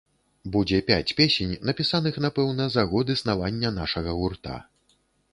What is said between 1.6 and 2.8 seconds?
напісаных, напэўна,